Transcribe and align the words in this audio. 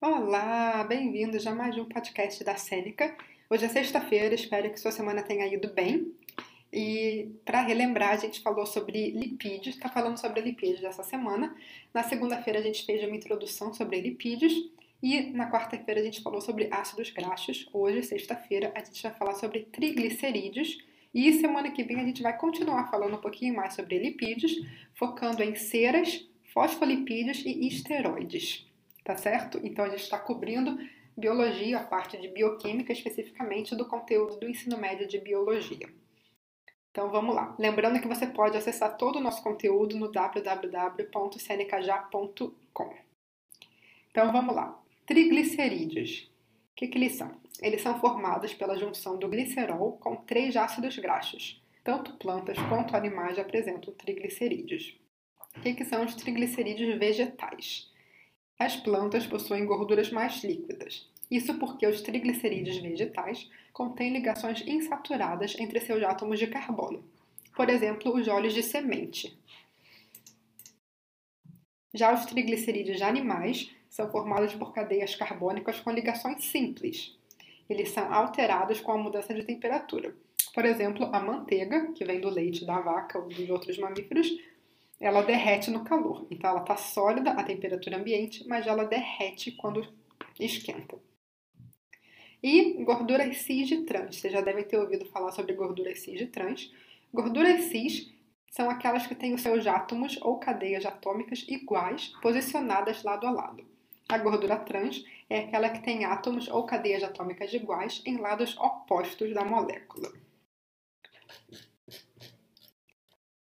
Olá, 0.00 0.84
bem-vindos 0.84 1.44
a 1.44 1.52
mais 1.52 1.76
um 1.76 1.84
podcast 1.84 2.44
da 2.44 2.54
Sêneca. 2.54 3.16
Hoje 3.50 3.64
é 3.64 3.68
sexta-feira, 3.68 4.32
espero 4.32 4.70
que 4.70 4.78
sua 4.78 4.92
semana 4.92 5.24
tenha 5.24 5.44
ido 5.52 5.74
bem. 5.74 6.14
E 6.72 7.32
para 7.44 7.62
relembrar, 7.62 8.10
a 8.10 8.16
gente 8.16 8.40
falou 8.40 8.64
sobre 8.64 9.10
lipídios, 9.10 9.74
está 9.74 9.88
falando 9.88 10.16
sobre 10.16 10.40
lipídios 10.40 10.84
essa 10.84 11.02
semana. 11.02 11.52
Na 11.92 12.04
segunda-feira 12.04 12.60
a 12.60 12.62
gente 12.62 12.86
fez 12.86 13.02
uma 13.02 13.16
introdução 13.16 13.74
sobre 13.74 14.00
lipídios 14.00 14.70
e 15.02 15.32
na 15.32 15.50
quarta-feira 15.50 16.00
a 16.00 16.04
gente 16.04 16.22
falou 16.22 16.40
sobre 16.40 16.68
ácidos 16.70 17.10
graxos. 17.10 17.68
Hoje, 17.72 18.04
sexta-feira, 18.04 18.70
a 18.76 18.84
gente 18.84 19.02
vai 19.02 19.12
falar 19.14 19.34
sobre 19.34 19.64
triglicerídeos. 19.64 20.78
E 21.12 21.32
semana 21.40 21.72
que 21.72 21.82
vem 21.82 21.98
a 22.00 22.04
gente 22.04 22.22
vai 22.22 22.38
continuar 22.38 22.88
falando 22.88 23.16
um 23.16 23.20
pouquinho 23.20 23.56
mais 23.56 23.74
sobre 23.74 23.98
lipídios, 23.98 24.64
focando 24.94 25.42
em 25.42 25.56
ceras, 25.56 26.24
fosfolipídios 26.52 27.44
e 27.44 27.66
esteroides 27.66 28.67
tá 29.08 29.16
certo? 29.16 29.58
Então 29.64 29.86
a 29.86 29.88
gente 29.88 30.02
está 30.02 30.18
cobrindo 30.18 30.78
biologia, 31.16 31.78
a 31.78 31.82
parte 31.82 32.20
de 32.20 32.28
bioquímica 32.28 32.92
especificamente 32.92 33.74
do 33.74 33.86
conteúdo 33.86 34.38
do 34.38 34.46
ensino 34.46 34.76
médio 34.76 35.08
de 35.08 35.18
biologia. 35.18 35.88
Então 36.90 37.08
vamos 37.10 37.34
lá. 37.34 37.56
Lembrando 37.58 38.02
que 38.02 38.06
você 38.06 38.26
pode 38.26 38.58
acessar 38.58 38.98
todo 38.98 39.16
o 39.16 39.20
nosso 39.22 39.42
conteúdo 39.42 39.96
no 39.96 40.12
www.cnkj.com. 40.12 41.08
Então 44.10 44.30
vamos 44.30 44.54
lá. 44.54 44.78
Triglicerídeos. 45.06 46.30
O 46.72 46.74
que, 46.76 46.88
que 46.88 46.98
eles 46.98 47.14
são? 47.14 47.34
Eles 47.62 47.80
são 47.80 47.98
formados 47.98 48.52
pela 48.52 48.76
junção 48.76 49.16
do 49.16 49.26
glicerol 49.26 49.92
com 49.92 50.16
três 50.16 50.54
ácidos 50.54 50.98
graxos. 50.98 51.64
Tanto 51.82 52.12
plantas 52.18 52.58
quanto 52.68 52.94
animais 52.94 53.38
apresentam 53.38 53.94
triglicerídeos. 53.94 55.00
O 55.56 55.62
que, 55.62 55.72
que 55.72 55.86
são 55.86 56.04
os 56.04 56.14
triglicerídeos 56.14 56.98
vegetais? 56.98 57.88
As 58.58 58.76
plantas 58.76 59.26
possuem 59.26 59.64
gorduras 59.64 60.10
mais 60.10 60.42
líquidas. 60.42 61.08
Isso 61.30 61.58
porque 61.58 61.86
os 61.86 62.00
triglicerídeos 62.00 62.78
vegetais 62.78 63.48
contêm 63.72 64.12
ligações 64.12 64.66
insaturadas 64.66 65.54
entre 65.58 65.78
seus 65.78 66.02
átomos 66.02 66.38
de 66.38 66.46
carbono. 66.46 67.04
Por 67.54 67.68
exemplo, 67.68 68.14
os 68.14 68.26
óleos 68.26 68.54
de 68.54 68.62
semente. 68.62 69.38
Já 71.94 72.12
os 72.12 72.26
triglicerídeos 72.26 73.00
animais 73.02 73.70
são 73.88 74.10
formados 74.10 74.54
por 74.54 74.72
cadeias 74.72 75.14
carbônicas 75.14 75.80
com 75.80 75.90
ligações 75.90 76.44
simples. 76.44 77.16
Eles 77.68 77.90
são 77.90 78.12
alterados 78.12 78.80
com 78.80 78.92
a 78.92 78.98
mudança 78.98 79.34
de 79.34 79.44
temperatura. 79.44 80.14
Por 80.54 80.64
exemplo, 80.64 81.08
a 81.12 81.20
manteiga, 81.20 81.92
que 81.92 82.04
vem 82.04 82.20
do 82.20 82.28
leite 82.28 82.64
da 82.64 82.80
vaca 82.80 83.18
ou 83.18 83.28
dos 83.28 83.48
outros 83.48 83.78
mamíferos, 83.78 84.28
ela 85.00 85.22
derrete 85.22 85.70
no 85.70 85.84
calor. 85.84 86.26
Então 86.30 86.50
ela 86.50 86.60
está 86.60 86.76
sólida 86.76 87.32
à 87.32 87.42
temperatura 87.42 87.96
ambiente, 87.96 88.46
mas 88.48 88.66
ela 88.66 88.84
derrete 88.84 89.52
quando 89.52 89.86
esquenta. 90.38 90.98
E 92.42 92.84
gorduras 92.84 93.38
cis 93.38 93.68
de 93.68 93.78
trans. 93.84 94.16
Vocês 94.16 94.32
já 94.32 94.40
devem 94.40 94.64
ter 94.64 94.78
ouvido 94.78 95.06
falar 95.06 95.32
sobre 95.32 95.54
gorduras 95.54 96.00
cis 96.00 96.18
de 96.18 96.26
trans. 96.26 96.72
Gorduras 97.12 97.64
cis 97.64 98.12
são 98.50 98.70
aquelas 98.70 99.06
que 99.06 99.14
têm 99.14 99.34
os 99.34 99.42
seus 99.42 99.66
átomos 99.66 100.18
ou 100.22 100.38
cadeias 100.38 100.86
atômicas 100.86 101.44
iguais, 101.48 102.08
posicionadas 102.22 103.02
lado 103.02 103.26
a 103.26 103.30
lado. 103.30 103.64
A 104.08 104.16
gordura 104.16 104.56
trans 104.56 105.04
é 105.28 105.40
aquela 105.40 105.68
que 105.68 105.82
tem 105.82 106.04
átomos 106.04 106.48
ou 106.48 106.64
cadeias 106.64 107.02
atômicas 107.02 107.52
iguais 107.52 108.02
em 108.06 108.16
lados 108.16 108.56
opostos 108.56 109.34
da 109.34 109.44
molécula. 109.44 110.10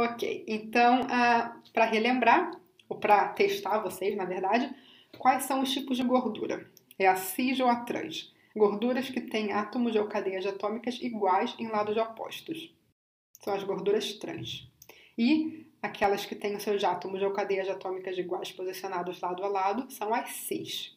Ok, 0.00 0.44
então, 0.46 1.00
uh, 1.00 1.72
para 1.72 1.84
relembrar, 1.84 2.52
ou 2.88 2.98
para 2.98 3.30
testar 3.30 3.80
vocês, 3.80 4.14
na 4.14 4.24
verdade, 4.24 4.72
quais 5.18 5.42
são 5.42 5.60
os 5.60 5.72
tipos 5.72 5.96
de 5.96 6.04
gordura? 6.04 6.70
É 6.96 7.08
a 7.08 7.16
cis 7.16 7.58
ou 7.58 7.66
a 7.66 7.80
trans? 7.80 8.32
Gorduras 8.54 9.10
que 9.10 9.20
têm 9.20 9.52
átomos 9.52 9.96
ou 9.96 10.06
cadeias 10.06 10.46
atômicas 10.46 11.00
iguais 11.02 11.52
em 11.58 11.66
lados 11.66 11.96
opostos. 11.96 12.72
São 13.40 13.52
as 13.52 13.64
gorduras 13.64 14.12
trans. 14.12 14.70
E 15.18 15.66
aquelas 15.82 16.24
que 16.24 16.36
têm 16.36 16.54
os 16.54 16.62
seus 16.62 16.84
átomos 16.84 17.20
ou 17.20 17.32
cadeias 17.32 17.68
atômicas 17.68 18.16
iguais 18.16 18.52
posicionados 18.52 19.20
lado 19.20 19.42
a 19.42 19.48
lado 19.48 19.90
são 19.90 20.14
as 20.14 20.30
cis. 20.30 20.96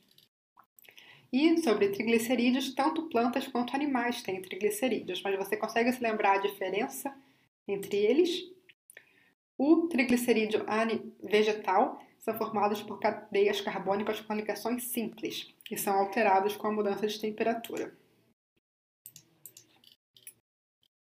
E 1.34 1.58
sobre 1.64 1.90
triglicerídeos, 1.90 2.76
tanto 2.76 3.10
plantas 3.10 3.48
quanto 3.48 3.76
animais 3.76 4.22
têm 4.22 4.40
triglicerídeos, 4.44 5.24
mas 5.24 5.36
você 5.40 5.58
consegue 5.58 5.92
se 5.92 6.04
lembrar 6.04 6.34
a 6.34 6.42
diferença 6.42 7.12
entre 7.68 7.98
eles? 7.98 8.52
O 9.64 9.88
triglicerídeo 9.88 10.66
vegetal 11.22 12.02
são 12.18 12.36
formados 12.36 12.82
por 12.82 13.00
cadeias 13.00 13.62
carbônicas 13.62 14.20
com 14.20 14.34
ligações 14.34 14.86
simples, 14.86 15.54
que 15.64 15.78
são 15.78 15.94
alterados 15.94 16.58
com 16.58 16.66
a 16.66 16.72
mudança 16.72 17.06
de 17.06 17.22
temperatura. 17.22 17.96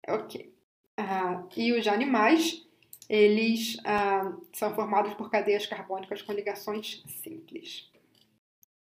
Ok. 0.07 0.53
Ah, 0.95 1.43
e 1.57 1.73
os 1.73 1.87
animais, 1.87 2.63
eles 3.09 3.77
ah, 3.83 4.37
são 4.53 4.75
formados 4.75 5.15
por 5.15 5.31
cadeias 5.31 5.65
carbônicas 5.65 6.21
com 6.21 6.31
ligações 6.31 7.03
simples. 7.23 7.89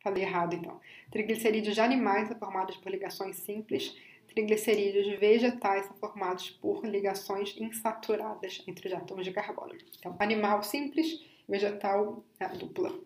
Falei 0.03 0.25
errado, 0.25 0.57
então. 0.57 0.81
Triglicerídeos 1.09 1.77
de 1.77 1.81
animais 1.81 2.27
são 2.27 2.37
formados 2.37 2.77
por 2.79 2.91
ligações 2.91 3.37
simples 3.37 3.97
triglicerídeos 4.33 5.19
vegetais 5.19 5.87
são 5.87 5.97
formados 5.97 6.51
por 6.51 6.85
ligações 6.85 7.55
insaturadas 7.59 8.63
entre 8.67 8.89
os 8.89 8.95
átomos 8.95 9.25
de 9.25 9.33
carbono. 9.33 9.77
Então, 9.99 10.17
animal 10.19 10.63
simples, 10.63 11.23
vegetal 11.49 12.25
é 12.41 12.49
dupla, 12.49 12.99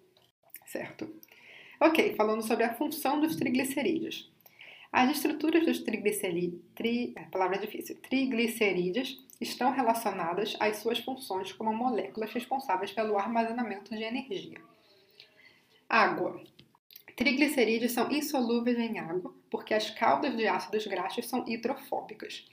certo? 0.65 1.13
Ok, 1.81 2.15
falando 2.15 2.43
sobre 2.43 2.65
a 2.65 2.75
função 2.75 3.21
dos 3.21 3.37
triglicerídeos. 3.37 4.31
As 4.93 5.11
estruturas 5.11 5.67
dos 5.67 5.81
triglicerídeos, 5.81 6.63
tri, 6.75 7.13
é, 7.17 7.25
palavra 7.25 7.59
difícil, 7.59 7.97
triglicerídeos 7.97 9.23
estão 9.41 9.73
relacionadas 9.73 10.57
às 10.61 10.79
suas 10.79 11.01
funções 11.01 11.53
como 11.53 11.75
moléculas 11.75 12.33
responsáveis 12.33 12.93
pelo 12.93 13.19
armazenamento 13.19 13.95
de 13.95 14.03
energia. 14.03 14.59
Água. 15.89 16.41
Triglicerídeos 17.15 17.93
são 17.93 18.11
insolúveis 18.11 18.79
em 18.79 18.99
água 18.99 19.35
porque 19.51 19.75
as 19.75 19.91
caudas 19.91 20.37
de 20.37 20.47
ácidos 20.47 20.87
graxos 20.87 21.27
são 21.27 21.45
hidrofóbicas. 21.47 22.45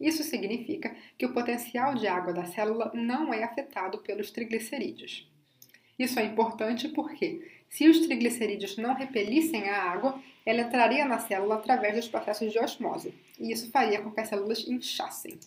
Isso 0.00 0.22
significa 0.22 0.96
que 1.18 1.26
o 1.26 1.34
potencial 1.34 1.94
de 1.94 2.06
água 2.06 2.32
da 2.32 2.46
célula 2.46 2.90
não 2.94 3.34
é 3.34 3.42
afetado 3.42 3.98
pelos 3.98 4.30
triglicerídeos. 4.30 5.28
Isso 5.98 6.18
é 6.18 6.24
importante 6.24 6.88
porque, 6.88 7.46
se 7.68 7.86
os 7.86 8.00
triglicerídeos 8.06 8.78
não 8.78 8.94
repelissem 8.94 9.68
a 9.68 9.82
água, 9.82 10.18
ela 10.46 10.62
entraria 10.62 11.04
na 11.04 11.18
célula 11.18 11.56
através 11.56 11.94
dos 11.94 12.08
processos 12.08 12.50
de 12.50 12.58
osmose, 12.58 13.14
e 13.38 13.52
isso 13.52 13.70
faria 13.70 14.00
com 14.00 14.10
que 14.10 14.20
as 14.20 14.28
células 14.28 14.66
inchassem. 14.66 15.38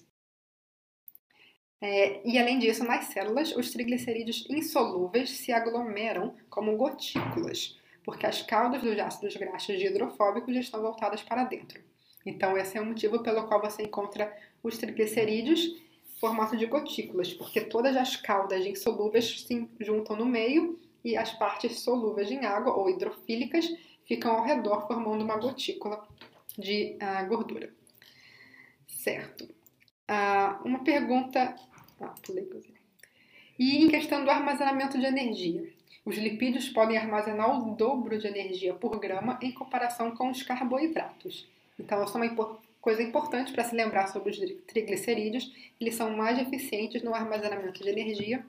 É, 1.81 2.21
e 2.23 2.37
além 2.37 2.59
disso, 2.59 2.83
nas 2.85 3.05
células, 3.05 3.53
os 3.55 3.71
triglicerídeos 3.71 4.45
insolúveis 4.49 5.31
se 5.31 5.51
aglomeram 5.51 6.33
como 6.49 6.77
gotículas, 6.77 7.77
porque 8.03 8.25
as 8.25 8.41
caudas 8.41 8.81
dos 8.81 8.97
ácidos 8.99 9.35
graxos 9.35 9.81
hidrofóbicos 9.81 10.55
estão 10.55 10.81
voltadas 10.81 11.21
para 11.21 11.43
dentro. 11.43 11.81
Então, 12.25 12.57
esse 12.57 12.77
é 12.77 12.81
o 12.81 12.85
motivo 12.85 13.21
pelo 13.21 13.47
qual 13.47 13.61
você 13.61 13.83
encontra 13.83 14.35
os 14.61 14.77
triglicerídeos 14.77 15.61
em 15.61 16.19
formato 16.19 16.55
de 16.55 16.65
gotículas, 16.65 17.33
porque 17.33 17.61
todas 17.61 17.95
as 17.97 18.15
caudas 18.15 18.65
insolúveis 18.65 19.41
se 19.41 19.67
juntam 19.79 20.15
no 20.15 20.25
meio 20.25 20.79
e 21.03 21.17
as 21.17 21.33
partes 21.33 21.79
solúveis 21.79 22.31
em 22.31 22.45
água 22.45 22.73
ou 22.73 22.89
hidrofílicas 22.89 23.69
ficam 24.05 24.37
ao 24.37 24.43
redor, 24.43 24.87
formando 24.87 25.23
uma 25.23 25.37
gotícula 25.37 26.07
de 26.57 26.97
uh, 27.01 27.27
gordura. 27.27 27.73
Certo. 28.87 29.43
Uh, 30.09 30.65
uma 30.65 30.83
pergunta. 30.83 31.55
Ah, 31.99 32.13
pulei, 32.25 32.47
E 33.59 33.83
em 33.83 33.89
questão 33.89 34.23
do 34.23 34.31
armazenamento 34.31 34.97
de 34.97 35.05
energia. 35.05 35.72
Os 36.05 36.17
lipídios 36.17 36.67
podem 36.69 36.97
armazenar 36.97 37.49
o 37.49 37.75
dobro 37.75 38.17
de 38.19 38.27
energia 38.27 38.73
por 38.73 38.99
grama 38.99 39.39
em 39.41 39.51
comparação 39.51 40.13
com 40.15 40.29
os 40.29 40.44
carboidratos. 40.44 41.47
Então, 41.79 42.03
essa 42.03 42.19
é 42.19 42.21
uma 42.21 42.59
coisa 42.81 43.01
importante 43.01 43.53
para 43.53 43.63
se 43.63 43.73
lembrar 43.73 44.07
sobre 44.07 44.31
os 44.31 44.38
triglicerídeos. 44.67 45.53
Eles 45.79 45.95
são 45.95 46.15
mais 46.15 46.38
eficientes 46.38 47.01
no 47.01 47.15
armazenamento 47.15 47.81
de 47.81 47.89
energia 47.89 48.45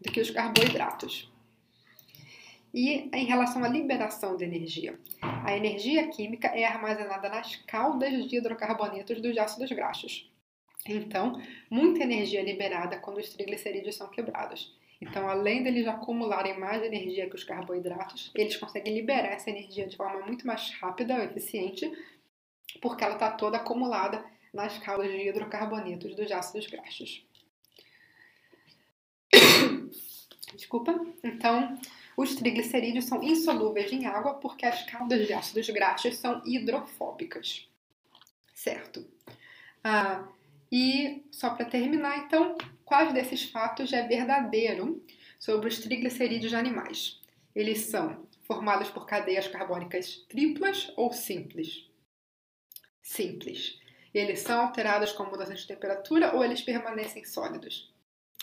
do 0.00 0.12
que 0.12 0.20
os 0.20 0.30
carboidratos. 0.30 1.30
E 2.72 3.08
em 3.12 3.24
relação 3.24 3.64
à 3.64 3.68
liberação 3.68 4.36
de 4.36 4.44
energia, 4.44 4.98
a 5.20 5.56
energia 5.56 6.06
química 6.08 6.48
é 6.48 6.64
armazenada 6.64 7.28
nas 7.28 7.56
caudas 7.56 8.28
de 8.28 8.36
hidrocarbonetos 8.36 9.20
dos 9.20 9.36
ácidos 9.38 9.72
graxos. 9.72 10.30
Então, 10.86 11.40
muita 11.68 12.04
energia 12.04 12.40
é 12.40 12.44
liberada 12.44 12.98
quando 12.98 13.18
os 13.18 13.28
triglicerídeos 13.30 13.96
são 13.96 14.08
quebrados. 14.08 14.78
Então, 15.00 15.28
além 15.28 15.62
deles 15.62 15.86
acumularem 15.86 16.58
mais 16.58 16.82
energia 16.82 17.28
que 17.28 17.34
os 17.34 17.44
carboidratos, 17.44 18.30
eles 18.34 18.56
conseguem 18.56 18.94
liberar 18.94 19.32
essa 19.32 19.48
energia 19.48 19.86
de 19.86 19.96
forma 19.96 20.26
muito 20.26 20.46
mais 20.46 20.70
rápida 20.74 21.24
eficiente, 21.24 21.90
porque 22.82 23.02
ela 23.02 23.14
está 23.14 23.30
toda 23.30 23.56
acumulada 23.56 24.22
nas 24.52 24.76
caudas 24.78 25.10
de 25.10 25.28
hidrocarbonetos 25.28 26.14
dos 26.14 26.30
ácidos 26.30 26.66
graxos. 26.66 27.24
Desculpa. 30.54 31.00
Então, 31.22 31.78
Os 32.20 32.34
triglicerídeos 32.34 33.06
são 33.06 33.22
insolúveis 33.22 33.90
em 33.90 34.04
água 34.04 34.34
porque 34.34 34.66
as 34.66 34.82
caldas 34.82 35.26
de 35.26 35.32
ácidos 35.32 35.70
graxos 35.70 36.16
são 36.16 36.42
hidrofóbicas. 36.44 37.66
Certo. 38.54 39.06
Ah, 39.82 40.28
e 40.70 41.24
só 41.30 41.48
para 41.48 41.64
terminar, 41.64 42.18
então, 42.18 42.58
quais 42.90 43.12
desses 43.12 43.44
fatos 43.44 43.92
é 43.92 44.04
verdadeiro 44.04 45.00
sobre 45.38 45.68
os 45.68 45.78
triglicerídeos 45.78 46.50
de 46.50 46.56
animais? 46.56 47.20
Eles 47.54 47.82
são 47.82 48.26
formados 48.42 48.90
por 48.90 49.06
cadeias 49.06 49.46
carbônicas 49.46 50.26
triplas 50.28 50.92
ou 50.96 51.12
simples? 51.12 51.88
Simples. 53.00 53.78
Eles 54.12 54.40
são 54.40 54.60
alterados 54.60 55.12
com 55.12 55.22
mudança 55.22 55.54
de 55.54 55.68
temperatura 55.68 56.34
ou 56.34 56.44
eles 56.44 56.62
permanecem 56.62 57.24
sólidos? 57.24 57.94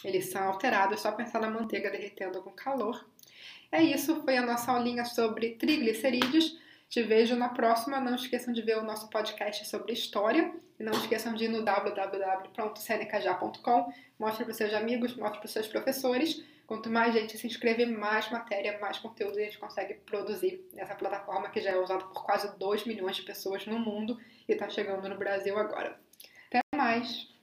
Eles 0.01 0.29
são 0.29 0.41
alterados 0.43 1.01
só 1.01 1.11
pensar 1.11 1.41
na 1.41 1.49
manteiga 1.49 1.91
derretendo 1.91 2.41
com 2.41 2.51
calor. 2.51 3.05
É 3.69 3.83
isso, 3.83 4.23
foi 4.23 4.37
a 4.37 4.45
nossa 4.45 4.71
aulinha 4.71 5.03
sobre 5.03 5.55
triglicerídeos. 5.55 6.57
Te 6.89 7.03
vejo 7.03 7.35
na 7.35 7.49
próxima. 7.49 7.99
Não 7.99 8.15
esqueçam 8.15 8.53
de 8.53 8.61
ver 8.61 8.77
o 8.77 8.83
nosso 8.83 9.09
podcast 9.09 9.67
sobre 9.67 9.91
história. 9.93 10.53
E 10.79 10.83
não 10.83 10.93
esqueçam 10.93 11.33
de 11.33 11.45
ir 11.45 11.49
no 11.49 11.63
www.senecajá.com. 11.63 13.93
Mostre 14.19 14.43
para 14.43 14.51
os 14.51 14.57
seus 14.57 14.73
amigos, 14.73 15.15
mostre 15.15 15.39
para 15.39 15.47
os 15.47 15.51
seus 15.51 15.67
professores. 15.67 16.43
Quanto 16.67 16.89
mais 16.89 17.13
gente 17.13 17.37
se 17.37 17.47
inscrever, 17.47 17.87
mais 17.87 18.29
matéria, 18.29 18.77
mais 18.79 18.99
conteúdo 18.99 19.37
a 19.37 19.41
gente 19.41 19.57
consegue 19.57 19.93
produzir 19.95 20.67
nessa 20.73 20.95
plataforma 20.95 21.49
que 21.49 21.61
já 21.61 21.71
é 21.71 21.77
usada 21.77 22.03
por 22.03 22.25
quase 22.25 22.57
2 22.57 22.85
milhões 22.85 23.15
de 23.15 23.21
pessoas 23.21 23.65
no 23.65 23.79
mundo 23.79 24.19
e 24.47 24.51
está 24.51 24.69
chegando 24.69 25.07
no 25.07 25.17
Brasil 25.17 25.57
agora. 25.57 25.97
Até 26.47 26.59
mais! 26.75 27.36